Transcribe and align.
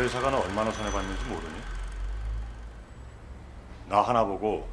회사가 0.00 0.30
나 0.30 0.38
얼마나 0.38 0.70
손해봤는지 0.72 1.24
모르니? 1.26 1.60
나 3.86 4.00
하나 4.00 4.24
보고 4.24 4.66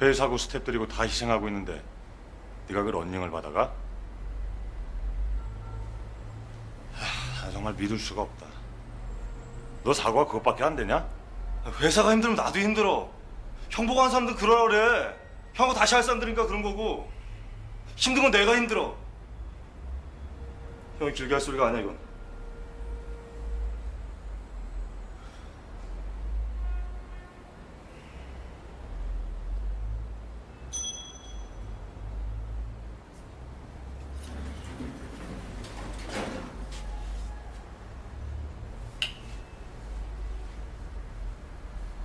회사고 0.00 0.36
스탭들이고 0.36 0.88
다 0.88 1.02
희생하고 1.02 1.48
있는데 1.48 1.82
네가 2.68 2.82
그 2.82 2.90
런닝을 2.90 3.30
받아가? 3.30 3.74
하, 6.94 7.46
나 7.46 7.52
정말 7.52 7.74
믿을 7.74 7.98
수가 7.98 8.22
없다. 8.22 8.46
너 9.82 9.92
사고가 9.92 10.24
그것밖에 10.26 10.64
안 10.64 10.76
되냐? 10.76 11.06
회사가 11.80 12.12
힘들면 12.12 12.36
나도 12.36 12.58
힘들어. 12.58 13.10
형 13.68 13.86
보고 13.86 14.00
한 14.00 14.10
사람들 14.10 14.36
그러라 14.36 14.62
그래. 14.62 15.20
형하고 15.52 15.78
다시 15.78 15.94
할 15.94 16.02
사람들이니까 16.02 16.46
그런 16.46 16.62
거고. 16.62 17.10
힘든 17.96 18.22
건 18.22 18.30
내가 18.30 18.56
힘들어. 18.56 18.96
형이 21.00 21.12
길게 21.12 21.34
할 21.34 21.40
소리가 21.40 21.68
아니야 21.68 21.82
이건. 21.82 22.03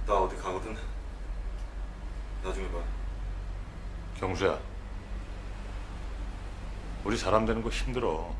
나 0.09 0.19
어디 0.19 0.35
가거든. 0.37 0.75
나중에 2.43 2.67
봐. 2.71 2.79
경수야, 4.15 4.59
우리 7.05 7.16
사람 7.16 7.45
되는 7.45 7.61
거 7.61 7.69
힘들어. 7.69 8.33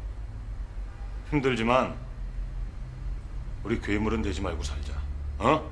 힘들지만 1.30 1.96
우리 3.64 3.80
괴물은 3.80 4.24
되지 4.24 4.42
말고 4.42 4.64
살자. 4.64 5.00
어? 5.38 5.72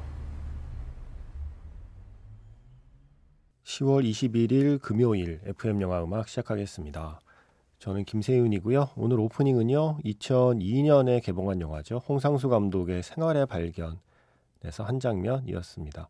10월 3.64 4.08
21일 4.08 4.80
금요일 4.80 5.42
FM 5.45 5.82
영화 5.82 6.04
음악 6.04 6.28
시작하겠습니다. 6.30 7.20
저는 7.80 8.06
김세윤이고요. 8.06 8.92
오늘 8.98 9.20
오프닝은요. 9.20 9.98
2002년에 10.06 11.23
개봉한 11.23 11.59
영화죠. 11.59 12.04
홍상수 12.08 12.50
감독의 12.50 13.02
생활의 13.02 13.48
발견 13.48 14.00
에서 14.64 14.84
한 14.84 15.00
장면이었습니다. 15.00 16.10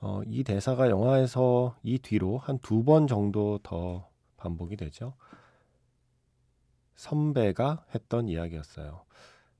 어, 0.00 0.22
이 0.26 0.44
대사가 0.44 0.88
영화에서 0.88 1.76
이 1.82 1.98
뒤로 1.98 2.38
한 2.38 2.58
두 2.58 2.82
번 2.84 3.06
정도 3.06 3.58
더 3.62 4.08
반복이 4.38 4.76
되죠. 4.76 5.14
선배가 6.96 7.84
했던 7.94 8.28
이야기였어요. 8.28 9.02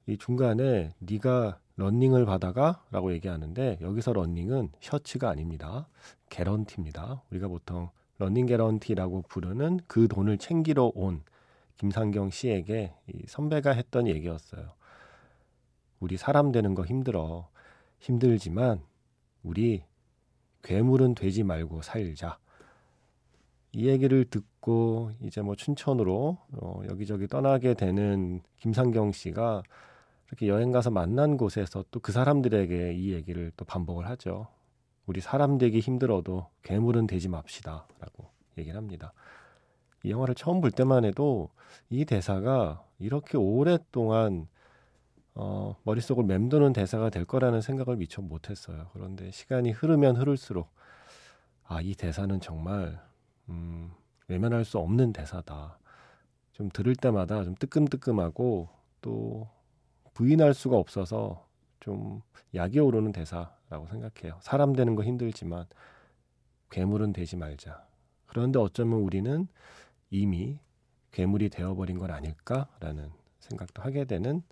이 0.06 0.18
중간에 0.18 0.92
네가 0.98 1.58
런닝을 1.76 2.26
받아가 2.26 2.82
라고 2.90 3.12
얘기하는데 3.12 3.78
여기서 3.80 4.12
런닝은 4.12 4.70
셔츠가 4.80 5.30
아닙니다. 5.30 5.88
개런티입니다. 6.28 7.22
우리가 7.30 7.48
보통 7.48 7.90
런닝 8.18 8.46
개런티라고 8.46 9.22
부르는 9.28 9.80
그 9.86 10.08
돈을 10.08 10.38
챙기러 10.38 10.92
온 10.94 11.22
김상경 11.78 12.30
씨에게 12.30 12.92
이 13.08 13.24
선배가 13.26 13.70
했던 13.72 14.06
얘기였어요. 14.06 14.68
우리 16.00 16.16
사람 16.16 16.52
되는 16.52 16.74
거 16.74 16.84
힘들어. 16.84 17.48
힘들지만 18.00 18.82
우리 19.42 19.84
괴물은 20.62 21.14
되지 21.14 21.42
말고 21.44 21.82
살자. 21.82 22.38
이 23.72 23.86
얘기를 23.86 24.24
듣고 24.24 25.12
이제 25.22 25.40
뭐 25.42 25.54
춘천으로 25.54 26.38
어, 26.52 26.82
여기저기 26.88 27.28
떠나게 27.28 27.74
되는 27.74 28.42
김상경 28.58 29.12
씨가 29.12 29.62
이렇게 30.28 30.48
여행 30.48 30.72
가서 30.72 30.90
만난 30.90 31.36
곳에서 31.36 31.84
또 31.90 32.00
그 32.00 32.12
사람들에게 32.12 32.94
이 32.94 33.12
얘기를 33.12 33.52
또 33.56 33.64
반복을 33.64 34.08
하죠. 34.10 34.48
우리 35.06 35.20
사람 35.20 35.58
되기 35.58 35.80
힘들어도 35.80 36.46
괴물은 36.62 37.06
되지 37.06 37.28
맙시다라고 37.28 38.28
얘기를 38.58 38.76
합니다. 38.76 39.12
이 40.02 40.10
영화를 40.10 40.34
처음 40.34 40.60
볼 40.60 40.70
때만 40.70 41.04
해도 41.04 41.50
이 41.90 42.04
대사가 42.04 42.82
이렇게 42.98 43.36
오랫동안 43.36 44.48
어, 45.42 45.74
머릿속을 45.84 46.24
맴도는 46.24 46.74
대사가 46.74 47.08
될 47.08 47.24
거라는 47.24 47.62
생각을 47.62 47.96
미처 47.96 48.20
못했어요. 48.20 48.90
그런데 48.92 49.30
시간이 49.30 49.70
흐르면 49.70 50.16
흐를수록 50.16 50.68
아, 51.64 51.80
이 51.80 51.94
대사는 51.94 52.38
정말 52.40 53.00
음, 53.48 53.90
외면할 54.28 54.66
수 54.66 54.76
없는 54.76 55.14
대사다. 55.14 55.78
좀 56.52 56.68
들을 56.68 56.94
때마다 56.94 57.42
좀 57.42 57.54
뜨끔뜨끔하고 57.54 58.68
또 59.00 59.48
부인할 60.12 60.52
수가 60.52 60.76
없어서 60.76 61.48
좀 61.80 62.20
약이 62.54 62.78
오르는 62.78 63.12
대사라고 63.12 63.86
생각해요. 63.88 64.38
사람 64.42 64.74
되는 64.74 64.94
거 64.94 65.04
힘들지만 65.04 65.64
괴물은 66.70 67.14
되지 67.14 67.36
말자. 67.36 67.86
그런데 68.26 68.58
어쩌면 68.58 69.00
우리는 69.00 69.48
이미 70.10 70.58
괴물이 71.12 71.48
되어버린 71.48 71.98
건 71.98 72.10
아닐까라는 72.10 73.10
생각도 73.38 73.80
하게 73.80 74.04
되는 74.04 74.42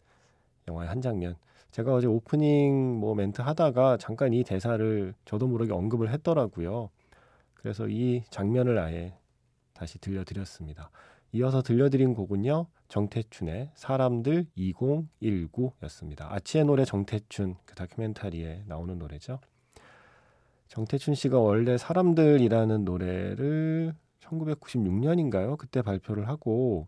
영화의 0.68 0.88
한 0.88 1.00
장면. 1.00 1.34
제가 1.70 1.94
어제 1.94 2.06
오프닝 2.06 2.98
뭐 2.98 3.14
멘트 3.14 3.42
하다가 3.42 3.98
잠깐 3.98 4.32
이 4.32 4.44
대사를 4.44 5.14
저도 5.24 5.48
모르게 5.48 5.72
언급을 5.72 6.10
했더라고요. 6.12 6.90
그래서 7.54 7.88
이 7.88 8.22
장면을 8.30 8.78
아예 8.78 9.14
다시 9.74 9.98
들려드렸습니다. 9.98 10.90
이어서 11.32 11.62
들려드린 11.62 12.14
곡은요. 12.14 12.66
정태춘의 12.88 13.70
사람들 13.74 14.46
2019였습니다. 14.56 16.32
아치의 16.32 16.64
노래 16.64 16.84
정태춘 16.84 17.56
그 17.66 17.74
다큐멘터리에 17.74 18.64
나오는 18.66 18.98
노래죠. 18.98 19.40
정태춘 20.68 21.14
씨가 21.14 21.38
원래 21.38 21.76
사람들이라는 21.76 22.84
노래를 22.84 23.94
1996년인가요? 24.20 25.56
그때 25.58 25.82
발표를 25.82 26.28
하고 26.28 26.86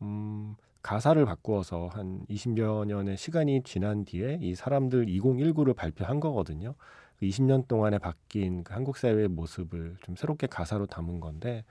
음, 0.00 0.56
가사를 0.82 1.24
바꾸어서 1.24 1.88
한 1.88 2.26
20여 2.28 2.84
년의 2.86 3.16
시간이 3.16 3.62
지난 3.62 4.04
뒤에 4.04 4.38
이 4.40 4.54
사람들 4.54 5.06
2019를 5.06 5.74
발표한 5.76 6.18
거거든요. 6.20 6.74
20년 7.22 7.62
그 7.62 7.66
동안에 7.68 7.98
바뀐 7.98 8.64
그 8.64 8.74
한국 8.74 8.96
사회의 8.96 9.28
모습을 9.28 9.96
좀 10.02 10.16
새롭게 10.16 10.48
가사로 10.48 10.86
담은 10.86 11.20
건데 11.20 11.64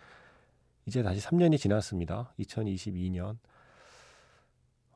이제 0.85 1.03
다시 1.03 1.19
3년이 1.19 1.57
지났습니다. 1.57 2.33
2022년. 2.39 3.37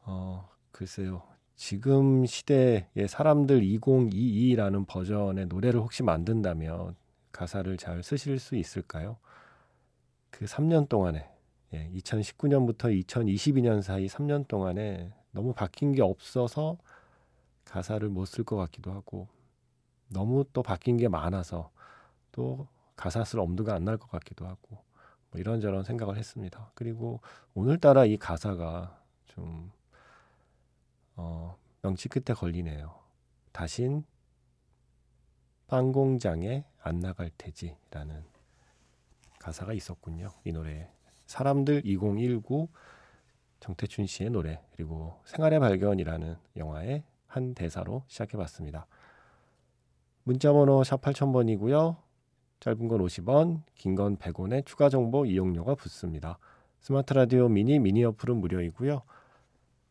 어, 0.04 0.50
글쎄요. 0.72 1.24
지금 1.56 2.26
시대의 2.26 3.08
사람들 3.08 3.62
2022라는 3.62 4.88
버전의 4.88 5.48
노래를 5.48 5.80
혹시 5.80 6.04
만든다면 6.04 6.96
가사를 7.32 7.76
잘 7.78 8.02
쓰실 8.02 8.40
수 8.40 8.56
있을까요? 8.56 9.18
그 10.30 10.46
3년 10.46 10.88
동안에 10.88 11.35
예, 11.74 11.90
2019년부터 11.94 12.90
2022년 13.06 13.82
사이 13.82 14.08
3년 14.08 14.48
동안에 14.48 15.12
너무 15.32 15.54
바뀐 15.54 15.92
게 15.94 16.02
없어서 16.02 16.78
가사를 17.66 18.08
못 18.10 18.26
쓸 18.28 18.44
것 18.46 18.56
같기도 18.58 18.92
하고 18.94 19.28
너무 20.08 20.46
또 20.54 20.62
바뀐 20.64 20.98
게 20.98 21.08
많아서 21.08 21.72
또 22.32 22.68
가사 22.96 23.24
쓸 23.26 23.40
엄두가 23.40 23.74
안 23.76 23.84
날 23.86 23.98
것 23.98 24.10
같기도 24.10 24.46
하고 24.48 24.84
뭐 25.32 25.40
이런저런 25.42 25.84
생각을 25.84 26.18
했습니다. 26.18 26.72
그리고 26.76 27.20
오늘따라 27.56 28.06
이 28.06 28.18
가사가 28.18 29.02
좀 29.28 29.72
어, 31.16 31.58
명치 31.82 32.10
끝에 32.10 32.36
걸리네요. 32.36 32.94
다신 33.52 34.06
빵 35.68 35.92
공장에 35.92 36.64
안 36.82 37.00
나갈 37.00 37.32
테지라는 37.38 38.24
가사가 39.40 39.74
있었군요. 39.74 40.30
이 40.44 40.52
노래에 40.52 40.88
사람들 41.26 41.82
2019 41.86 42.68
정태춘 43.60 44.06
씨의 44.06 44.30
노래 44.30 44.62
그리고 44.74 45.20
생활의 45.26 45.60
발견이라는 45.60 46.36
영화의 46.58 47.04
한 47.28 47.54
대사로 47.56 48.04
시작해 48.08 48.38
봤습니다. 48.38 48.88
문자 50.24 50.54
번호 50.54 50.84
샵 50.84 51.02
8000번이고요. 51.02 51.98
짧은 52.60 52.88
건 52.88 53.00
50원, 53.02 53.62
긴 53.76 53.96
건 53.96 54.18
100원의 54.18 54.66
추가 54.66 54.90
정보 54.90 55.26
이용료가 55.26 55.76
붙습니다. 55.76 56.40
스마트 56.80 57.14
라디오 57.14 57.48
미니 57.50 57.80
미니 57.80 58.04
어플은 58.04 58.38
무료이고요. 58.38 59.02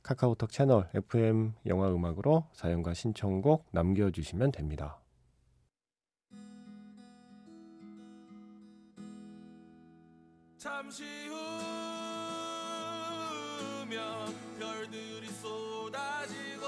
카카오톡 0.02 0.50
채널 0.50 0.88
FM 0.94 1.54
영화 1.66 1.88
음악으로 1.88 2.46
사연과 2.52 2.94
신청곡 2.94 3.66
남겨 3.70 4.10
주시면 4.10 4.52
됩니다. 4.52 4.98
잠시 10.64 11.05
후면 13.84 14.34
별들이 14.58 15.28
쏟아지고 15.28 16.64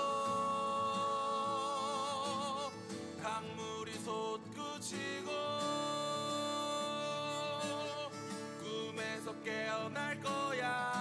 강물이 3.22 3.94
솟구치고 3.94 5.30
꿈에서 8.60 9.32
깨어날 9.42 10.20
거야. 10.20 10.92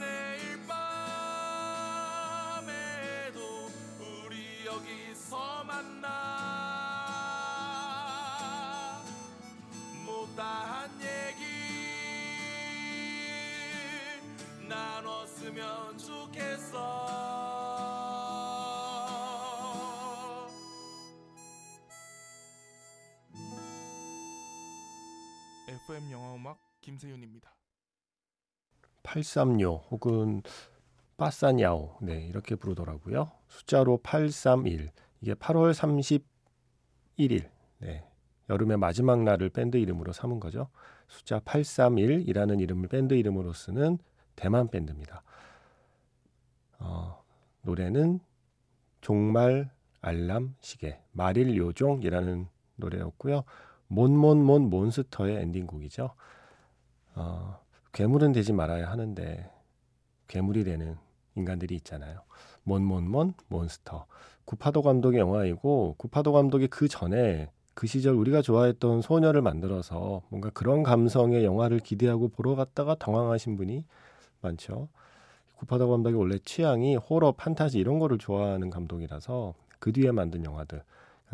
내일 0.00 0.66
밤에도 0.66 1.70
우리 4.00 4.66
여기서 4.66 5.62
만나. 5.62 6.73
FM 25.94 26.10
영화음악 26.10 26.58
김세윤입니다. 26.80 27.54
836 29.04 29.86
혹은 29.92 30.42
빠싸냐오 31.16 31.98
네 32.02 32.26
이렇게 32.26 32.56
부르더라고요. 32.56 33.30
숫자로 33.46 33.98
831 33.98 34.90
이게 35.20 35.34
8월 35.34 35.72
31일 37.16 37.48
네 37.78 38.04
여름의 38.50 38.78
마지막 38.78 39.22
날을 39.22 39.50
밴드 39.50 39.76
이름으로 39.76 40.12
삼은 40.12 40.40
거죠. 40.40 40.68
숫자 41.06 41.38
831이라는 41.38 42.60
이름을 42.60 42.88
밴드 42.88 43.14
이름으로 43.14 43.52
쓰는 43.52 43.98
대만 44.34 44.68
밴드입니다. 44.70 45.22
어, 46.80 47.22
노래는 47.62 48.18
종말 49.00 49.70
알람 50.00 50.56
시계 50.60 51.00
마릴 51.12 51.56
요종이라는 51.56 52.48
노래였고요. 52.76 53.44
몬몬몬 53.94 54.70
몬스터의 54.70 55.36
엔딩곡이죠. 55.42 56.10
어, 57.14 57.58
괴물은 57.92 58.32
되지 58.32 58.52
말아야 58.52 58.90
하는데 58.90 59.50
괴물이 60.26 60.64
되는 60.64 60.96
인간들이 61.36 61.76
있잖아요. 61.76 62.22
몬몬몬 62.64 63.34
몬스터. 63.48 64.06
구파도 64.44 64.82
감독의 64.82 65.20
영화이고 65.20 65.94
구파도 65.96 66.32
감독이 66.32 66.66
그 66.66 66.88
전에 66.88 67.50
그 67.74 67.86
시절 67.86 68.14
우리가 68.14 68.42
좋아했던 68.42 69.02
소녀를 69.02 69.42
만들어서 69.42 70.22
뭔가 70.28 70.50
그런 70.50 70.82
감성의 70.82 71.44
영화를 71.44 71.80
기대하고 71.80 72.28
보러 72.28 72.54
갔다가 72.54 72.94
당황하신 72.94 73.56
분이 73.56 73.84
많죠. 74.40 74.88
구파도 75.56 75.88
감독이 75.88 76.14
원래 76.14 76.38
취향이 76.38 76.96
호러, 76.96 77.32
판타지 77.32 77.78
이런 77.78 77.98
거를 77.98 78.18
좋아하는 78.18 78.70
감독이라서 78.70 79.54
그 79.78 79.92
뒤에 79.92 80.10
만든 80.10 80.44
영화들, 80.44 80.82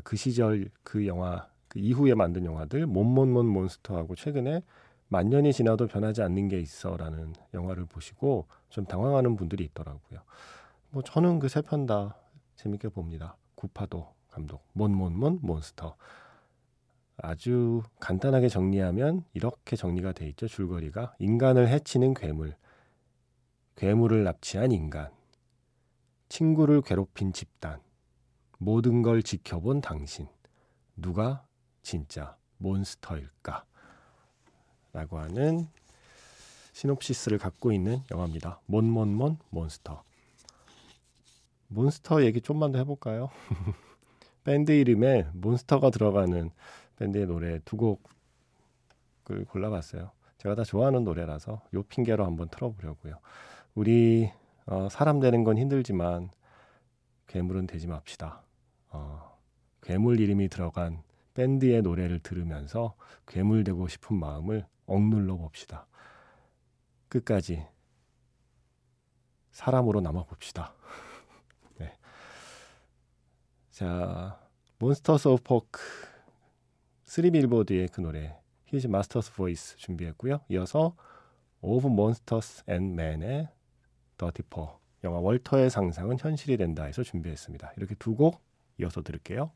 그 0.05 0.17
시절 0.17 0.71
그 0.83 1.07
영화 1.07 1.50
그 1.71 1.81
이후에 1.81 2.15
만든 2.15 2.45
영화들 2.47 2.87
몬몬몬 2.87 3.47
몬스터하고 3.47 4.17
최근에 4.17 4.63
만 5.09 5.31
년이 5.31 5.55
지나도 5.55 5.89
변하지 5.89 6.23
않는 6.23 6.49
게 6.49 6.61
있어라는 6.61 7.35
영화를 7.55 7.87
보시고 7.87 8.47
좀 8.71 8.87
당황하는 8.87 9.37
분들이 9.37 9.65
있더라고요. 9.65 10.21
뭐 10.91 11.03
저는 11.03 11.41
그 11.41 11.47
세 11.49 11.63
편 11.63 11.87
다 11.87 12.17
재밌게 12.57 12.91
봅니다. 12.91 13.37
구파도 13.57 14.15
감독, 14.31 14.63
몬몬몬 14.75 15.41
몬스터. 15.43 15.97
아주 17.23 17.83
간단하게 18.01 18.49
정리하면 18.49 19.25
이렇게 19.35 19.77
정리가 19.77 20.13
돼 20.13 20.29
있죠. 20.31 20.49
줄거리가 20.49 21.15
인간을 21.19 21.69
해치는 21.69 22.15
괴물, 22.15 22.57
괴물을 23.77 24.25
납치한 24.25 24.73
인간, 24.73 25.11
친구를 26.29 26.83
괴롭힌 26.83 27.33
집단, 27.33 27.81
모든 28.59 29.03
걸 29.03 29.23
지켜본 29.23 29.83
당신, 29.83 30.29
누가 30.97 31.45
진짜 31.91 32.37
monster일까? 32.59 33.65
라고 34.93 35.19
하는 35.19 35.67
시놉시스를 36.73 37.39
갖고 37.39 37.73
있는 37.73 38.05
영화입니다. 38.13 38.61
몬몬몬 38.67 39.39
몬스터. 39.51 40.05
몬스터 41.67 42.23
얘기 42.23 42.41
좀만 42.41 42.71
더 42.71 42.79
해볼까요? 42.79 43.31
밴드 44.45 44.71
이름에 44.71 45.27
monster가 45.33 45.91
들어가는 45.91 46.53
밴드의 46.95 47.27
노래 47.27 47.59
두 47.65 47.77
곡을 47.77 49.47
골라봤어요. 49.49 50.13
제가 50.39 50.55
다 50.55 50.63
좋아하는 50.63 51.03
노래라서 51.03 51.61
요 51.75 51.83
핑계로 51.83 52.25
한번 52.25 52.49
틀어보려고요. 52.51 53.19
우리 53.75 54.31
어, 54.67 54.89
사람 54.89 55.19
되는 55.19 55.43
건 55.43 55.59
힘들지만 55.59 56.31
괴물은 57.27 57.67
되지 57.67 57.89
맙시다. 57.89 58.45
어, 58.91 59.37
괴물 59.83 60.21
이름이 60.21 60.51
들어간 60.51 61.03
밴드의 61.41 61.81
노래를 61.81 62.19
들으면서 62.19 62.95
괴물 63.27 63.65
되고 63.65 63.89
싶은 63.89 64.15
마음을 64.19 64.67
억눌러 64.85 65.37
봅시다. 65.37 65.87
끝까지 67.09 67.67
사람으로 69.51 70.03
남아 70.03 70.25
봅시다. 70.25 70.75
네. 71.79 71.97
자, 73.71 74.39
Monsters 74.81 75.29
of 75.29 75.43
Folk 75.43 75.81
3 77.05 77.31
빌보드의 77.31 77.89
그 77.89 78.03
노래 78.03 78.39
His 78.67 78.87
Master's 78.89 79.33
Voice 79.33 79.79
준비했고요. 79.79 80.41
이어서 80.51 80.95
Of 81.63 81.87
Monsters 81.89 82.65
and 82.67 82.95
Men의 82.95 83.49
Dirty 84.19 84.43
Paws 84.43 84.79
영화 85.05 85.19
월터의 85.21 85.71
상상은 85.71 86.19
현실이 86.19 86.59
된다에서 86.59 87.03
준비했습니다. 87.03 87.73
이렇게 87.79 87.95
두 87.95 88.15
곡 88.15 88.43
이어서 88.79 89.03
들을게요. 89.03 89.53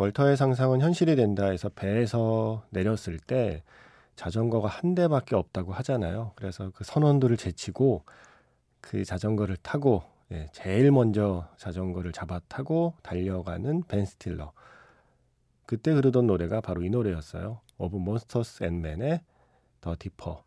월터의 0.00 0.38
상상은 0.38 0.80
현실이 0.80 1.14
된다에서 1.14 1.68
배에서 1.68 2.64
내렸을 2.70 3.18
때 3.18 3.62
자전거가 4.16 4.66
한 4.66 4.94
대밖에 4.94 5.36
없다고 5.36 5.74
하잖아요. 5.74 6.32
그래서 6.36 6.70
그 6.74 6.84
선원들을 6.84 7.36
제치고 7.36 8.04
그 8.80 9.04
자전거를 9.04 9.58
타고 9.58 10.02
예, 10.32 10.46
제일 10.52 10.90
먼저 10.90 11.46
자전거를 11.58 12.12
잡아 12.12 12.40
타고 12.48 12.94
달려가는 13.02 13.82
벤 13.88 14.06
스틸러. 14.06 14.52
그때 15.66 15.90
흐르던 15.90 16.26
노래가 16.26 16.62
바로 16.62 16.82
이 16.82 16.88
노래였어요. 16.88 17.60
Of 17.76 17.98
Monsters 17.98 18.64
and 18.64 18.80
Men의 18.80 19.20
Dirty 19.82 19.94
Paws. 19.98 20.42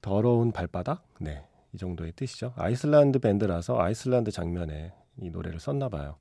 더러운 0.00 0.52
발바닥? 0.52 1.02
네. 1.18 1.44
이 1.72 1.76
정도의 1.76 2.12
뜻이죠. 2.12 2.52
아이슬란드 2.54 3.18
밴드라서 3.18 3.80
아이슬란드 3.80 4.30
장면에 4.30 4.92
이 5.16 5.30
노래를 5.30 5.58
썼나 5.58 5.88
봐요. 5.88 6.18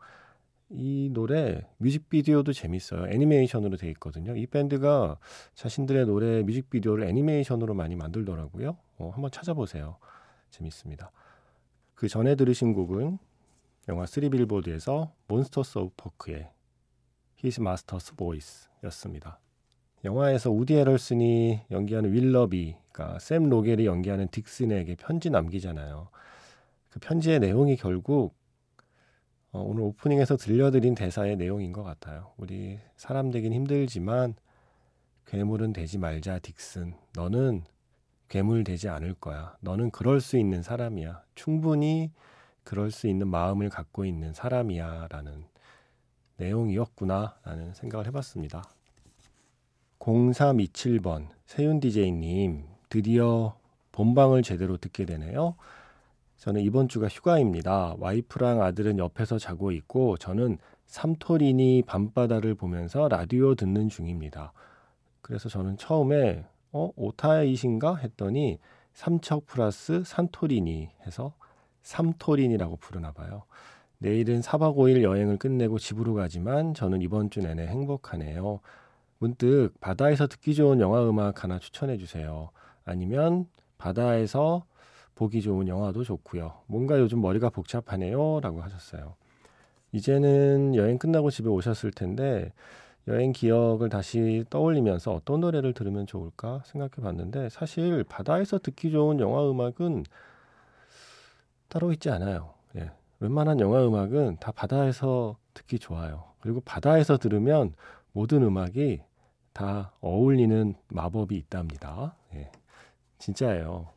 이 0.75 1.10
노래 1.14 1.62
뮤직비디오도 1.78 2.51
재밌어요. 2.51 3.08
애니메이션으로 3.08 3.77
돼 3.77 3.89
있거든요. 3.92 4.36
이 4.36 4.48
밴드가 4.48 5.18
자신들의 5.53 6.08
노래 6.08 6.42
뮤직비디오를 6.42 7.08
애니메이션으로 7.08 7.75
많이 7.75 7.96
만들더라고요. 7.96 8.77
어, 8.98 9.10
한번 9.13 9.30
찾아보세요. 9.30 9.98
재밌습니다. 10.50 11.12
그 11.94 12.08
전에 12.08 12.36
들으신 12.36 12.74
곡은 12.74 13.20
영화 13.89 14.06
3빌보드에서 14.06 15.12
Monsters 15.27 15.77
of 15.77 15.94
Folk의 15.96 16.50
His 17.44 17.60
Master's 17.60 18.15
Voice였습니다. 18.18 19.39
영화에서 20.06 20.50
우디 20.51 20.74
해럴슨이 20.74 21.62
연기하는 21.72 22.12
윌러비가 22.12 23.20
샘 23.20 23.48
록웰이 23.50 23.86
연기하는 23.86 24.27
딕슨에게 24.27 24.98
편지 24.98 25.30
남기잖아요. 25.30 26.10
그 26.89 27.00
편지의 27.00 27.39
내용이 27.39 27.75
결국 27.77 28.36
어, 29.53 29.62
오늘 29.62 29.83
오프닝에서 29.83 30.36
들려드린 30.36 30.95
대사의 30.95 31.36
내용인 31.38 31.74
것 31.74 31.83
같아요. 31.83 32.31
우리 32.38 32.79
사람 32.98 33.29
되긴 33.29 33.53
힘들지만 33.53 34.33
괴물은 35.27 35.74
되지 35.74 36.00
말자, 36.00 36.39
딕슨. 36.39 36.95
너는 37.15 37.63
괴물 38.29 38.63
되지 38.63 38.89
않을 38.89 39.13
거야. 39.13 39.55
너는 39.62 39.91
그럴 39.91 40.22
수 40.22 40.39
있는 40.39 40.63
사람이야. 40.63 41.22
충분히 41.36 42.12
그럴 42.63 42.89
수 42.89 43.07
있는 43.07 43.27
마음을 43.27 43.69
갖고 43.69 44.05
있는 44.05 44.33
사람이야. 44.33 45.07
라는 45.12 45.45
내용이었구나. 46.38 47.38
라는 47.43 47.75
생각을 47.75 48.07
해봤습니다. 48.07 48.63
0327번 50.00 51.27
세윤 51.45 51.79
DJ님 51.79 52.65
드디어 52.89 53.55
본방을 53.91 54.41
제대로 54.41 54.77
듣게 54.77 55.05
되네요. 55.05 55.55
저는 56.44 56.60
이번 56.60 56.90
주가 56.90 57.08
휴가입니다. 57.08 57.96
와이프랑 58.00 58.62
아들은 58.62 58.98
옆에서 59.00 59.38
자고 59.38 59.72
있고 59.72 60.18
저는 60.18 60.58
삼토리니 60.88 61.84
밤바다를 61.84 62.56
보면서 62.56 63.08
라디오 63.08 63.56
듣는 63.56 63.88
중입니다. 63.88 64.52
그래서 65.22 65.48
저는 65.48 65.78
처음에 65.78 66.44
어 66.74 66.92
오타이신가 66.98 67.96
했더니 67.96 68.60
삼척 68.92 69.46
플러스 69.46 70.04
산토리니 70.04 70.90
해서 71.08 71.34
삼토린이라고 71.84 72.76
부르나 72.76 73.14
봐요. 73.14 73.44
내일은 74.00 74.42
4박 74.42 74.76
5일 74.76 75.02
여행을 75.02 75.38
끝내고 75.38 75.80
집으로 75.80 76.14
가지만 76.14 76.74
저는 76.74 77.02
이번 77.02 77.30
주 77.30 77.40
내내 77.40 77.68
행복하네요. 77.68 78.60
문득 79.18 79.72
바다에서 79.80 80.28
듣기 80.28 80.56
좋은 80.56 80.82
영화 80.82 81.08
음악 81.08 81.46
하나 81.46 81.58
추천해 81.58 81.96
주세요. 81.96 82.50
아니면 82.84 83.48
바다에서 83.78 84.66
보기 85.15 85.41
좋은 85.41 85.67
영화도 85.67 86.03
좋고요. 86.03 86.53
뭔가 86.67 87.00
요즘 87.00 87.22
머리가 87.22 87.50
복잡하네요. 87.50 88.39
라고 88.41 88.62
하셨어요. 88.62 89.15
이제는 89.91 90.75
여행 90.75 90.98
끝나고 90.98 91.29
집에 91.29 91.50
오셨을 91.50 91.91
텐데 91.91 92.51
여행 93.08 93.32
기억을 93.32 93.89
다시 93.89 94.46
떠올리면서 94.50 95.13
어떤 95.13 95.41
노래를 95.41 95.74
들으면 95.74 96.08
좋을까 96.08 96.62
생각해 96.65 96.91
봤는데 97.01 97.50
사실 97.50 98.03
바다에서 98.03 98.60
듣기 98.60 98.91
좋은 98.91 99.20
영화 99.20 99.50
음악은 99.50 100.05
따로 101.67 101.91
있지 101.91 102.10
않아요. 102.10 102.53
예. 102.77 102.91
웬만한 103.20 103.60
영화 103.60 103.86
음악은 103.86 104.38
다 104.39 104.51
바다에서 104.51 105.38
듣기 105.53 105.79
좋아요. 105.79 106.24
그리고 106.39 106.62
바다에서 106.62 107.17
들으면 107.17 107.74
모든 108.13 108.43
음악이 108.43 109.01
다 109.53 109.91
어울리는 110.01 110.75
마법이 110.88 111.36
있답니다. 111.36 112.15
예. 112.36 112.51
진짜예요. 113.20 113.89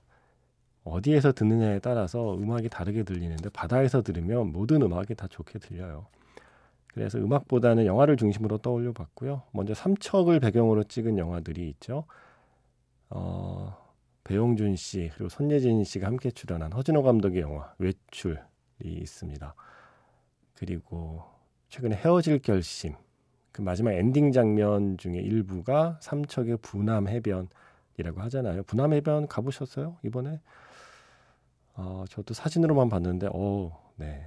어디에서 0.86 1.32
듣느냐에 1.32 1.80
따라서 1.80 2.36
음악이 2.36 2.68
다르게 2.68 3.02
들리는데 3.02 3.50
바다에서 3.50 4.02
들으면 4.02 4.52
모든 4.52 4.82
음악이 4.82 5.14
다 5.14 5.26
좋게 5.28 5.58
들려요. 5.58 6.06
그래서 6.94 7.18
음악보다는 7.18 7.86
영화를 7.86 8.16
중심으로 8.16 8.58
떠올려 8.58 8.92
봤고요. 8.92 9.42
먼저 9.52 9.74
삼척을 9.74 10.40
배경으로 10.40 10.84
찍은 10.84 11.18
영화들이 11.18 11.68
있죠. 11.70 12.04
어, 13.10 13.76
배용준 14.24 14.76
씨 14.76 15.10
그리고 15.14 15.28
손예진 15.28 15.84
씨가 15.84 16.06
함께 16.06 16.30
출연한 16.30 16.72
허진호 16.72 17.02
감독의 17.02 17.42
영화 17.42 17.74
외출이 17.78 18.38
있습니다. 18.80 19.54
그리고 20.54 21.22
최근에 21.68 21.96
헤어질 21.96 22.38
결심 22.38 22.94
그 23.52 23.60
마지막 23.60 23.92
엔딩 23.92 24.32
장면 24.32 24.96
중에 24.98 25.16
일부가 25.16 25.98
삼척의 26.00 26.58
부남 26.62 27.08
해변이라고 27.08 28.20
하잖아요. 28.20 28.62
부남 28.62 28.92
해변 28.92 29.26
가보셨어요 29.28 29.96
이번에? 30.02 30.40
어, 31.76 32.04
저도 32.08 32.34
사진으로만 32.34 32.88
봤는데, 32.88 33.28
어, 33.32 33.92
네, 33.96 34.26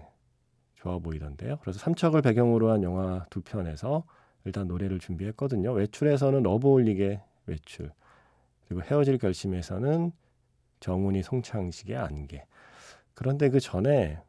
좋아 0.75 0.99
보이던데요. 0.99 1.57
그래서 1.61 1.79
삼척을 1.79 2.21
배경으로 2.21 2.71
한 2.71 2.83
영화 2.83 3.25
두 3.29 3.41
편에서 3.41 4.03
일단 4.45 4.67
노래를 4.67 4.99
준비했거든요. 4.99 5.73
외출에서는 5.73 6.43
러브홀릭의 6.43 7.21
외출, 7.47 7.91
그리고 8.67 8.83
헤어질 8.83 9.17
결심에서는 9.17 10.11
정훈이 10.79 11.23
송창식의 11.23 11.97
안개. 11.97 12.45
그런데 13.13 13.49
그 13.49 13.59
전에 13.59 14.21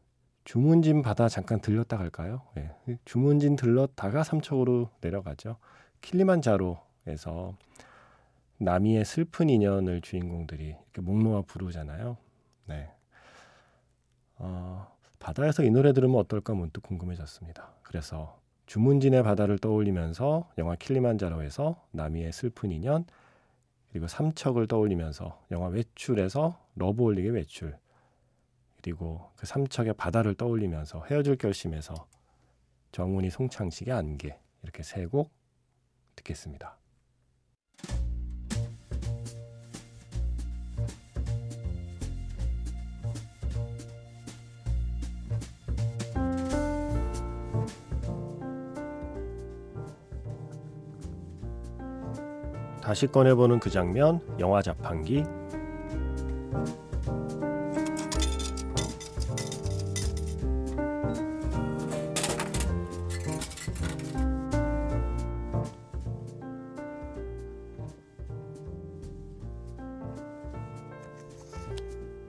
주문진 0.45 1.03
바다 1.03 1.29
잠깐 1.29 1.61
들렸다 1.61 1.97
갈까요? 1.97 2.43
네. 2.57 2.71
주문진 3.05 3.55
들렀다가 3.55 4.25
삼척으로 4.25 4.91
내려가죠. 5.01 5.57
킬리만자로에서 6.01 7.55
나미의 8.59 9.05
슬픈 9.05 9.49
인연을 9.49 10.01
주인공들이 10.01 10.65
이렇게 10.65 11.01
목 11.01 11.23
놓아 11.23 11.43
부르잖아요. 11.43 12.17
네. 12.67 12.91
어, 14.41 14.87
바다에서 15.19 15.63
이 15.65 15.71
노래 15.71 15.93
들으면 15.93 16.19
어떨까 16.19 16.55
문득 16.55 16.83
궁금해졌습니다. 16.83 17.75
그래서 17.83 18.41
주문진의 18.67 19.23
바다를 19.23 19.59
떠올리면서 19.59 20.51
영화 20.59 20.77
킬리만자로에서 20.77 21.87
나미의 21.93 22.33
슬픈 22.33 22.71
인연 22.73 23.05
그리고 23.91 24.07
삼척을 24.07 24.67
떠올리면서 24.69 25.43
영화 25.51 25.69
외출에서 25.69 26.59
러브홀릭의 26.77 27.33
외출 27.33 27.77
그리고 28.77 29.31
그 29.37 29.47
삼척의 29.47 29.95
바다를 29.95 30.35
떠올리면서 30.35 31.05
헤어질 31.05 31.37
결심에서 31.37 32.07
정훈이 32.93 33.31
송창식의 33.31 33.93
안개 33.93 34.39
이렇게 34.63 34.83
세 34.83 35.07
곡 35.07 35.31
듣겠습니다. 36.17 36.80
다시 52.91 53.07
꺼내보는 53.07 53.61
그 53.61 53.71
장면, 53.71 54.21
영화 54.41 54.61
자판기. 54.61 55.23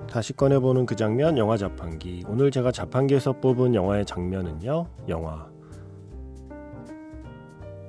다시 0.07 0.33
꺼내보는 0.33 0.85
그 0.85 0.95
장면, 0.95 1.39
영화 1.39 1.57
자판기. 1.57 2.23
오늘 2.27 2.51
제가 2.51 2.71
자판기에서 2.71 3.31
뽑은 3.33 3.73
영화의 3.73 4.05
장면은요, 4.05 4.85
영화 5.07 5.49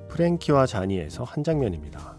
프랭키와 0.09 0.65
자니에서 0.65 1.23
한 1.23 1.43
장면입니다. 1.43 2.12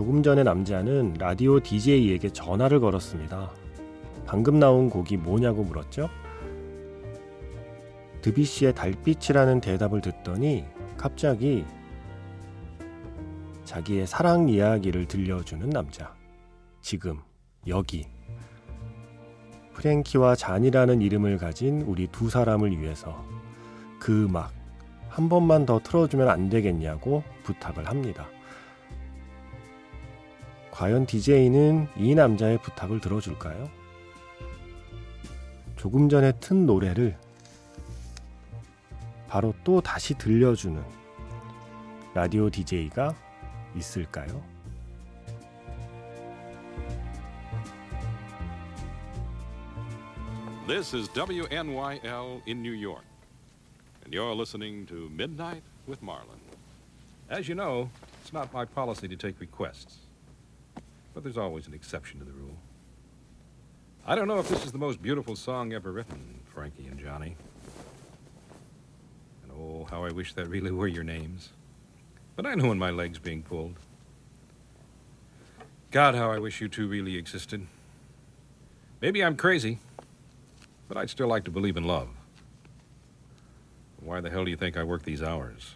조금 0.00 0.22
전에 0.22 0.42
남자는 0.42 1.16
라디오 1.18 1.60
DJ에게 1.60 2.30
전화를 2.30 2.80
걸었습니다. 2.80 3.50
방금 4.24 4.58
나온 4.58 4.88
곡이 4.88 5.18
뭐냐고 5.18 5.62
물었죠? 5.62 6.08
드비시의 8.22 8.74
달빛이라는 8.74 9.60
대답을 9.60 10.00
듣더니 10.00 10.64
갑자기 10.96 11.66
자기의 13.64 14.06
사랑 14.06 14.48
이야기를 14.48 15.04
들려주는 15.04 15.68
남자. 15.68 16.14
지금, 16.80 17.18
여기. 17.66 18.06
프랭키와 19.74 20.34
잔이라는 20.34 21.02
이름을 21.02 21.36
가진 21.36 21.82
우리 21.82 22.06
두 22.06 22.30
사람을 22.30 22.80
위해서 22.80 23.22
그 23.98 24.24
음악 24.24 24.50
한 25.10 25.28
번만 25.28 25.66
더 25.66 25.78
틀어주면 25.78 26.30
안 26.30 26.48
되겠냐고 26.48 27.22
부탁을 27.42 27.86
합니다. 27.86 28.26
과연 30.70 31.06
DJ는 31.06 31.88
이 31.96 32.14
남자의 32.14 32.58
부탁을 32.58 33.00
들어줄까요? 33.00 33.70
조금 35.76 36.08
전에 36.08 36.32
튼 36.40 36.66
노래를 36.66 37.16
바로 39.28 39.54
또 39.64 39.80
다시 39.80 40.14
들려주는 40.14 40.82
라디오 42.14 42.50
DJ가 42.50 43.14
있을까요? 43.76 44.42
This 50.66 50.94
is 50.94 51.08
WNYL 51.08 52.42
in 52.46 52.62
New 52.62 52.72
York, 52.72 53.04
and 54.04 54.14
you're 54.14 54.34
listening 54.34 54.86
to 54.86 55.08
Midnight 55.10 55.62
with 55.88 56.00
Marlin. 56.00 56.38
As 57.28 57.48
you 57.48 57.56
know, 57.56 57.88
it's 58.22 58.32
not 58.32 58.52
my 58.52 58.64
policy 58.64 59.08
to 59.08 59.16
take 59.16 59.40
requests, 59.40 60.06
but 61.14 61.22
there's 61.22 61.38
always 61.38 61.66
an 61.66 61.74
exception 61.74 62.18
to 62.18 62.24
the 62.24 62.32
rule. 62.32 62.56
I 64.06 64.14
don't 64.14 64.28
know 64.28 64.38
if 64.38 64.48
this 64.48 64.64
is 64.64 64.72
the 64.72 64.78
most 64.78 65.02
beautiful 65.02 65.36
song 65.36 65.72
ever 65.72 65.92
written, 65.92 66.40
Frankie 66.52 66.86
and 66.86 66.98
Johnny. 66.98 67.36
And 69.42 69.52
oh, 69.52 69.86
how 69.90 70.04
I 70.04 70.10
wish 70.10 70.32
that 70.34 70.48
really 70.48 70.70
were 70.70 70.88
your 70.88 71.04
names. 71.04 71.50
But 72.36 72.46
I 72.46 72.54
know 72.54 72.68
when 72.68 72.78
my 72.78 72.90
leg's 72.90 73.18
being 73.18 73.42
pulled. 73.42 73.76
God, 75.90 76.14
how 76.14 76.30
I 76.30 76.38
wish 76.38 76.60
you 76.60 76.68
two 76.68 76.88
really 76.88 77.16
existed. 77.16 77.66
Maybe 79.00 79.24
I'm 79.24 79.36
crazy, 79.36 79.78
but 80.88 80.96
I'd 80.96 81.10
still 81.10 81.28
like 81.28 81.44
to 81.44 81.50
believe 81.50 81.76
in 81.76 81.84
love. 81.84 82.08
Why 84.00 84.20
the 84.20 84.30
hell 84.30 84.44
do 84.44 84.50
you 84.50 84.56
think 84.56 84.76
I 84.76 84.82
work 84.82 85.02
these 85.02 85.22
hours? 85.22 85.74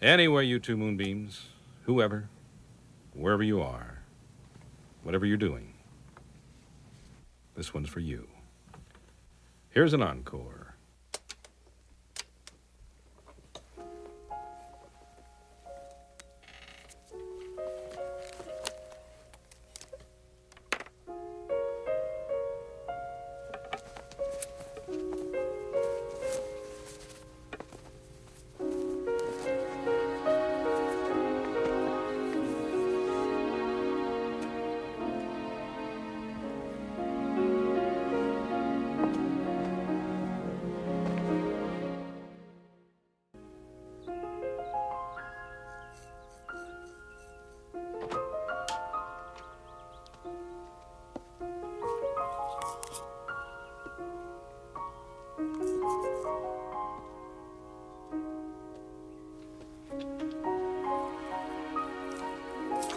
Anyway, 0.00 0.46
you 0.46 0.58
two 0.58 0.76
moonbeams, 0.76 1.46
whoever, 1.84 2.28
wherever 3.14 3.42
you 3.42 3.60
are, 3.60 4.02
whatever 5.02 5.26
you're 5.26 5.36
doing, 5.36 5.74
this 7.56 7.74
one's 7.74 7.88
for 7.88 8.00
you. 8.00 8.26
Here's 9.70 9.94
an 9.94 10.02
encore. 10.02 10.61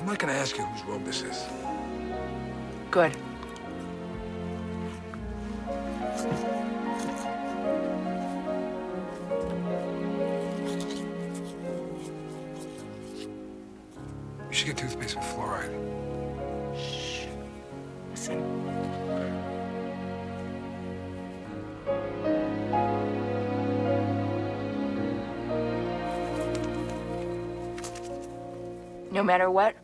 I'm 0.05 0.11
not 0.11 0.19
going 0.19 0.31
to 0.31 0.39
ask 0.39 0.55
you 0.55 0.63
whose 0.63 0.83
robe 0.83 1.03
this 1.03 1.23
is. 1.23 1.43
Good. 2.91 3.11
You 14.47 14.53
should 14.53 14.67
get 14.67 14.77
toothpaste 14.77 15.15
with 15.15 15.25
fluoride. 15.25 15.73
Shh. 16.77 17.25
Listen. 18.11 18.39
No 29.11 29.23
matter 29.23 29.49
what, 29.49 29.75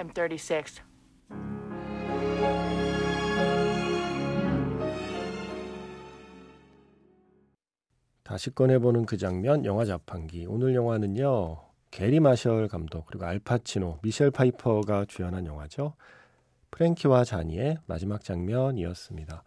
I'm 0.00 0.14
36. 0.14 0.82
다시 8.22 8.50
꺼내보는 8.54 9.06
그 9.06 9.16
장면 9.16 9.64
영화 9.64 9.84
자판기 9.84 10.46
오늘 10.46 10.74
영화는요 10.74 11.69
게리 11.90 12.20
마셜 12.20 12.68
감독 12.68 13.06
그리고 13.06 13.24
알파치노 13.26 13.98
미셸 14.02 14.30
파이퍼가 14.30 15.06
주연한 15.06 15.46
영화죠. 15.46 15.94
프랭키와 16.70 17.24
자니의 17.24 17.78
마지막 17.86 18.22
장면이었습니다. 18.24 19.42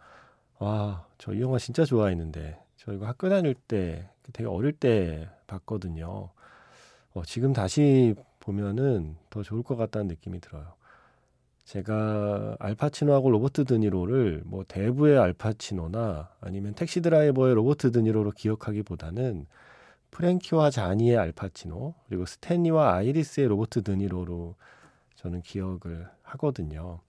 와 0.58 1.06
저 1.18 1.32
이 1.32 1.40
영화 1.40 1.58
진짜 1.58 1.84
좋아했는데 1.84 2.58
저 2.76 2.92
이거 2.92 3.06
학교 3.06 3.28
다닐 3.28 3.54
때 3.54 4.08
되게 4.32 4.46
어릴 4.48 4.72
때 4.72 5.28
봤거든요. 5.46 6.30
어, 7.14 7.22
지금 7.24 7.52
다시 7.52 8.14
보면은 8.40 9.16
더 9.30 9.42
좋을 9.42 9.62
것 9.62 9.76
같다는 9.76 10.08
느낌이 10.08 10.40
들어요. 10.40 10.74
제가 11.64 12.56
알파치노하고 12.60 13.30
로버트 13.30 13.64
드니로를 13.64 14.42
뭐 14.44 14.64
대부의 14.68 15.18
알파치노나 15.18 16.30
아니면 16.40 16.74
택시 16.74 17.00
드라이버의 17.00 17.54
로버트 17.54 17.90
드니로로 17.92 18.32
기억하기보다는 18.32 19.46
프랭키와 20.14 20.70
자니의 20.70 21.16
알파치노 21.18 21.94
그리고 22.08 22.24
스탠리와 22.24 22.94
아이리스의 22.94 23.48
로버트 23.48 23.82
드니로로 23.82 24.54
저는 25.16 25.42
기억을 25.42 26.08
하거든요. 26.22 27.00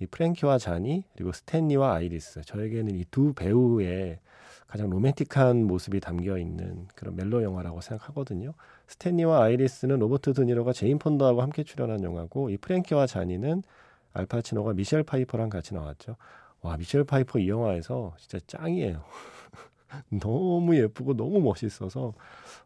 이 0.00 0.06
프랭키와 0.06 0.58
자니 0.58 1.04
그리고 1.14 1.32
스탠리와 1.32 1.94
아이리스 1.94 2.42
저에게는 2.42 2.96
이 2.96 3.04
두 3.10 3.32
배우의 3.32 4.18
가장 4.66 4.90
로맨틱한 4.90 5.64
모습이 5.64 6.00
담겨 6.00 6.36
있는 6.36 6.88
그런 6.96 7.14
멜로 7.16 7.42
영화라고 7.44 7.80
생각하거든요. 7.80 8.52
스탠리와 8.88 9.44
아이리스는 9.44 10.00
로버트 10.00 10.32
드니로가 10.34 10.72
제인 10.72 10.98
폰다하고 10.98 11.40
함께 11.40 11.62
출연한 11.62 12.02
영화고 12.02 12.50
이 12.50 12.56
프랭키와 12.56 13.06
자니는 13.06 13.62
알파치노가 14.12 14.74
미셸 14.74 15.04
파이퍼랑 15.04 15.48
같이 15.48 15.74
나왔죠. 15.74 16.16
와 16.60 16.76
미셸 16.76 17.04
파이퍼 17.04 17.38
이 17.38 17.48
영화에서 17.48 18.14
진짜 18.18 18.44
짱이에요. 18.48 19.04
너무 20.20 20.76
예쁘고 20.76 21.16
너무 21.16 21.40
멋있어서 21.40 22.14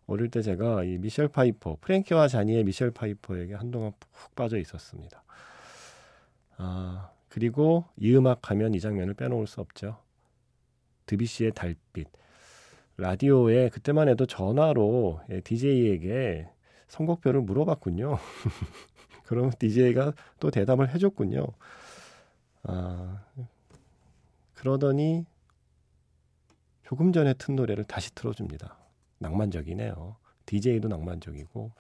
어릴 0.06 0.30
때 0.30 0.42
제가 0.42 0.84
이 0.84 0.98
미셸 0.98 1.28
파이퍼 1.28 1.78
프랭키와 1.80 2.28
자니의 2.28 2.64
미셸 2.64 2.90
파이퍼에게 2.90 3.54
한동안 3.54 3.92
푹 4.12 4.34
빠져 4.34 4.58
있었습니다. 4.58 5.22
아 6.58 7.10
그리고 7.28 7.84
이 7.96 8.14
음악 8.14 8.50
하면 8.50 8.74
이 8.74 8.80
장면을 8.80 9.14
빼놓을 9.14 9.46
수 9.46 9.60
없죠. 9.60 9.98
드뷔시의 11.06 11.52
달빛 11.52 12.08
라디오에 12.96 13.68
그때만 13.70 14.08
해도 14.08 14.26
전화로 14.26 15.20
DJ에게 15.44 16.48
선곡표를 16.88 17.40
물어봤군요. 17.40 18.18
그럼 19.24 19.50
DJ가 19.58 20.12
또 20.38 20.50
대답을 20.50 20.90
해줬군요. 20.94 21.46
아, 22.64 23.24
그러더니 24.54 25.24
조금 26.82 27.12
전에 27.12 27.34
튼 27.34 27.56
노래를 27.56 27.84
다시 27.84 28.14
틀어줍니다. 28.14 28.76
낭만적이네요. 29.18 30.16
DJ도 30.46 30.88
낭만적이고 30.88 31.70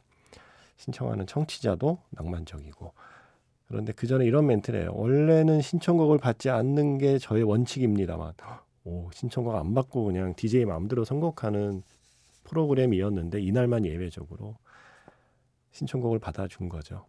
신청하는 0.76 1.26
청취자도 1.26 1.98
낭만적이고 2.10 2.92
그런데 3.66 3.92
그 3.92 4.06
전에 4.06 4.26
이런 4.26 4.46
멘트를 4.46 4.82
해요. 4.82 4.92
원래는 4.94 5.62
신청곡을 5.62 6.18
받지 6.18 6.50
않는 6.50 6.98
게 6.98 7.18
저의 7.18 7.42
원칙입니다만 7.42 8.34
오 8.84 9.10
신청곡 9.12 9.54
안 9.54 9.74
받고 9.74 10.04
그냥 10.04 10.34
DJ 10.34 10.66
마음대로 10.66 11.04
선곡하는 11.04 11.82
프로그램이었는데 12.44 13.40
이날만 13.40 13.86
예외적으로 13.86 14.56
신청곡을 15.70 16.18
받아준 16.18 16.68
거죠. 16.68 17.06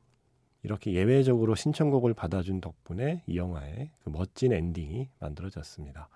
이렇게 0.61 0.93
예외적으로 0.93 1.55
신청곡을 1.55 2.13
받아준 2.13 2.61
덕분에 2.61 3.23
이 3.27 3.37
영화의 3.37 3.91
그 4.03 4.09
멋진 4.09 4.53
엔딩이 4.53 5.09
만들어졌습니다. 5.19 6.07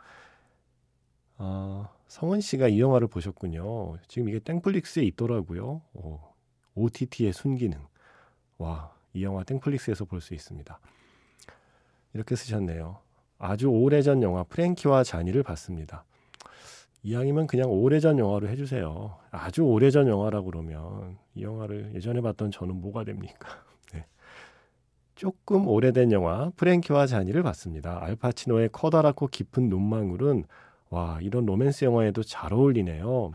어, 1.38 1.88
성은 2.08 2.42
씨가 2.42 2.68
이 2.68 2.80
영화를 2.80 3.08
보셨군요. 3.08 3.98
지금 4.08 4.30
이게 4.30 4.40
땡플릭스에 4.40 5.04
있더라고요. 5.04 5.82
오, 5.94 6.20
OTT의 6.76 7.34
순기능. 7.34 7.80
와, 8.58 8.92
이 9.14 9.24
영화 9.24 9.44
땡플릭스에서 9.44 10.06
볼 10.06 10.22
수 10.22 10.34
있습니다. 10.34 10.80
이렇게 12.14 12.36
쓰셨네요. 12.36 13.00
아주 13.38 13.68
오래전 13.68 14.24
영화 14.24 14.44
프랭키와 14.44 15.04
자니를 15.04 15.44
봤습니다. 15.44 16.06
이왕이면 17.04 17.46
그냥 17.48 17.70
오래전 17.70 18.18
영화로 18.18 18.48
해주세요. 18.50 19.18
아주 19.30 19.62
오래전 19.62 20.08
영화라고 20.08 20.48
그러면 20.48 21.18
이 21.36 21.44
영화를 21.44 21.92
예전에 21.94 22.22
봤던 22.22 22.50
저는 22.52 22.82
뭐가 22.82 23.04
됩니까? 23.04 23.50
네. 23.94 24.06
조금 25.14 25.68
오래된 25.68 26.12
영화 26.12 26.52
프랭키와 26.56 27.06
자니를 27.06 27.44
봤습니다. 27.44 28.04
알파치노의 28.04 28.70
커다랗고 28.72 29.28
깊은 29.28 29.70
눈망울은 29.70 30.46
와 30.90 31.20
이런 31.22 31.46
로맨스 31.46 31.86
영화에도 31.86 32.24
잘 32.24 32.54
어울리네요. 32.54 33.32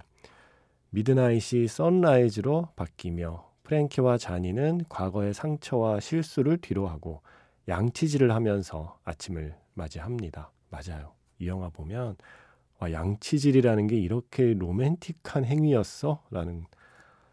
midnight이 0.90 1.68
sunrise로 1.68 2.68
바뀌며 2.76 3.50
프랭키와 3.62 4.18
자니는 4.18 4.82
과거의 4.88 5.32
상처와 5.34 6.00
실수를 6.00 6.58
뒤로하고 6.58 7.22
양치질을 7.68 8.32
하면서 8.32 8.98
아침을 9.04 9.56
맞이합니다. 9.74 10.50
맞아요. 10.70 11.12
이 11.38 11.46
영화 11.48 11.68
보면 11.68 12.16
와 12.78 12.92
양치질이라는 12.92 13.86
게 13.86 13.96
이렇게 13.96 14.54
로맨틱한 14.54 15.44
행위였어? 15.44 16.22
라는 16.30 16.64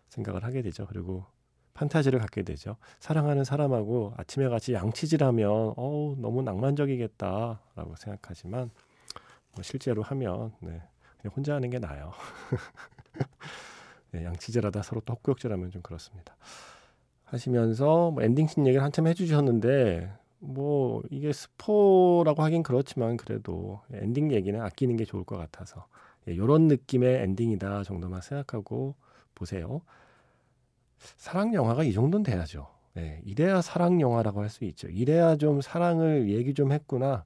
생각을 0.09 0.43
하게 0.43 0.61
되죠. 0.61 0.85
그리고 0.87 1.25
판타지를 1.73 2.19
갖게 2.19 2.43
되죠. 2.43 2.75
사랑하는 2.99 3.43
사람하고 3.43 4.13
아침에 4.17 4.47
같이 4.49 4.73
양치질하면 4.73 5.73
어우 5.77 6.15
너무 6.19 6.41
낭만적이겠다라고 6.43 7.95
생각하지만 7.97 8.59
뭐 8.61 8.88
실제로 9.63 10.01
하면 10.03 10.53
네, 10.61 10.81
그냥 11.21 11.33
혼자 11.35 11.55
하는 11.55 11.69
게 11.69 11.79
나아요. 11.79 12.11
네, 14.11 14.25
양치질하다 14.25 14.81
서로 14.83 15.01
또 15.01 15.13
헛구역질하면 15.13 15.71
좀 15.71 15.81
그렇습니다. 15.81 16.35
하시면서 17.25 18.11
뭐 18.11 18.23
엔딩씬 18.23 18.65
얘기를 18.67 18.83
한참 18.83 19.07
해주셨는데 19.07 20.11
뭐 20.39 21.03
이게 21.11 21.31
스포라고 21.33 22.41
하긴 22.43 22.63
그렇지만 22.63 23.17
그래도 23.17 23.81
엔딩 23.93 24.31
얘기는 24.31 24.59
아끼는 24.59 24.95
게 24.97 25.05
좋을 25.05 25.23
것 25.25 25.37
같아서 25.37 25.87
예, 26.27 26.33
이런 26.33 26.67
느낌의 26.67 27.23
엔딩이다 27.23 27.83
정도만 27.83 28.21
생각하고 28.21 28.95
보세요. 29.35 29.81
사랑 31.17 31.53
영화가 31.53 31.83
이 31.83 31.93
정도는 31.93 32.23
돼야죠. 32.23 32.67
네, 32.93 33.21
이래야 33.25 33.61
사랑 33.61 34.01
영화라고 34.01 34.41
할 34.41 34.49
수 34.49 34.65
있죠. 34.65 34.87
이래야 34.89 35.35
좀 35.37 35.61
사랑을 35.61 36.29
얘기 36.29 36.53
좀 36.53 36.71
했구나. 36.71 37.25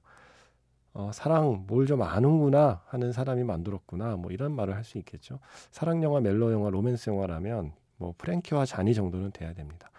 어, 0.94 1.10
사랑 1.12 1.64
뭘 1.66 1.86
좀 1.86 2.02
아는구나 2.02 2.82
하는 2.86 3.12
사람이 3.12 3.44
만들었구나. 3.44 4.16
뭐 4.16 4.30
이런 4.32 4.52
말을 4.52 4.74
할 4.76 4.84
수 4.84 4.98
있겠죠. 4.98 5.40
사랑 5.70 6.02
영화, 6.02 6.20
멜로 6.20 6.52
영화, 6.52 6.70
로맨스 6.70 7.10
영화라면 7.10 7.72
뭐 7.96 8.14
프랭키와 8.18 8.66
자니 8.66 8.94
정도는 8.94 9.32
돼야 9.32 9.52
됩니다. 9.54 9.90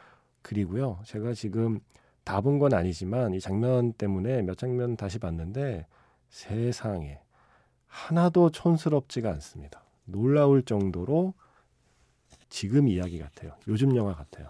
그리고요. 0.41 0.99
제가 1.05 1.34
지금 1.34 1.79
다 2.23 2.41
본 2.41 2.60
건 2.60 2.73
아니지만 2.73 3.34
이 3.34 3.39
장면 3.39 3.93
때문에 3.93 4.41
몇 4.43 4.58
장면 4.58 4.95
다시 4.97 5.19
봤는데 5.19 5.86
세상에 6.29 7.19
하나도 7.88 8.49
촌스럽지가 8.51 9.29
않습니다. 9.31 9.84
놀라울 10.05 10.63
정도로 10.63 11.34
지금 12.49 12.88
이야기 12.88 13.19
같아요. 13.19 13.53
요즘 13.67 13.95
영화 13.95 14.13
같아요. 14.15 14.49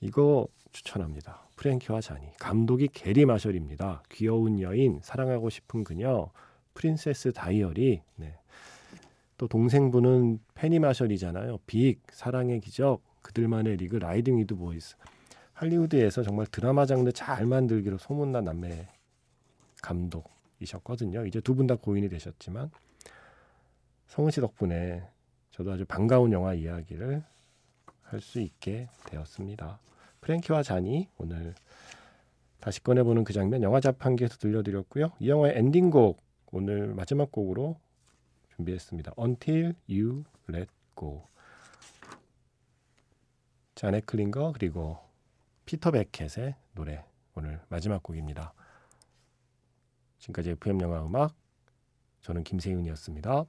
이거 0.00 0.46
추천합니다. 0.72 1.45
프랭키와 1.56 2.00
자니. 2.00 2.26
감독이 2.38 2.88
게리 2.88 3.24
마셜입니다. 3.24 4.02
귀여운 4.10 4.60
여인, 4.60 5.00
사랑하고 5.02 5.50
싶은 5.50 5.84
그녀, 5.84 6.30
프린세스 6.74 7.32
다이어리. 7.32 8.02
네. 8.16 8.38
또 9.38 9.48
동생분은 9.48 10.40
페니 10.54 10.78
마셜이잖아요. 10.78 11.58
빅, 11.66 12.00
사랑의 12.10 12.60
기적, 12.60 13.02
그들만의 13.22 13.76
리그, 13.78 13.96
라이딩 13.96 14.38
위드 14.38 14.54
보이스. 14.56 14.96
할리우드에서 15.54 16.22
정말 16.22 16.46
드라마 16.46 16.84
장르 16.84 17.10
잘 17.12 17.46
만들기로 17.46 17.96
소문난 17.98 18.44
남매 18.44 18.88
감독이셨거든요. 19.82 21.24
이제 21.26 21.40
두 21.40 21.54
분 21.54 21.66
다 21.66 21.76
고인이 21.76 22.08
되셨지만 22.10 22.70
성은 24.08 24.30
씨 24.30 24.40
덕분에 24.40 25.02
저도 25.50 25.72
아주 25.72 25.84
반가운 25.86 26.32
영화 26.32 26.52
이야기를 26.54 27.24
할 28.02 28.20
수 28.20 28.40
있게 28.40 28.88
되었습니다. 29.06 29.78
프랭키와 30.26 30.64
잔이 30.64 31.08
오늘 31.18 31.54
다시 32.58 32.82
꺼내보는 32.82 33.22
그 33.22 33.32
장면 33.32 33.62
영화 33.62 33.78
자판기에서 33.80 34.38
들려드렸고요. 34.38 35.12
이 35.20 35.28
영화의 35.28 35.56
엔딩곡 35.56 36.20
오늘 36.50 36.94
마지막 36.94 37.30
곡으로 37.30 37.78
준비했습니다. 38.56 39.12
Until 39.16 39.76
You 39.88 40.24
Let 40.48 40.68
Go. 40.98 41.28
자넷 43.76 44.04
클린거 44.04 44.52
그리고 44.52 44.98
피터 45.64 45.92
베켓의 45.92 46.56
노래 46.74 47.04
오늘 47.36 47.60
마지막 47.68 48.02
곡입니다. 48.02 48.52
지금까지 50.18 50.50
FM 50.50 50.80
영화 50.80 51.06
음악 51.06 51.36
저는 52.22 52.42
김세윤이었습니다. 52.42 53.44